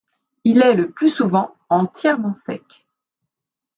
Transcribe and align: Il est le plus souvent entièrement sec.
Il 0.45 0.63
est 0.63 0.73
le 0.73 0.89
plus 0.89 1.11
souvent 1.11 1.53
entièrement 1.69 2.33
sec. 2.33 2.87